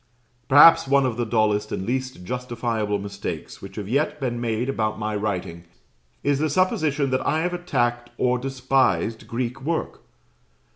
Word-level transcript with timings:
Perhaps 0.49 0.87
one 0.87 1.05
of 1.05 1.15
the 1.15 1.27
dullest 1.27 1.71
and 1.71 1.85
least 1.85 2.23
justifiable 2.23 2.97
mistakes 2.97 3.61
which 3.61 3.75
have 3.75 3.87
yet 3.87 4.19
been 4.19 4.41
made 4.41 4.67
about 4.67 4.97
my 4.97 5.15
writing, 5.15 5.63
is 6.23 6.39
the 6.39 6.49
supposition 6.49 7.11
that 7.11 7.21
I 7.23 7.41
have 7.41 7.53
attacked 7.53 8.09
or 8.17 8.39
despised 8.39 9.27
Greek 9.27 9.61
work. 9.61 10.01